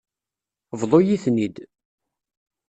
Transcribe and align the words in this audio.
Bḍu-yi-ten-id. 0.79 1.55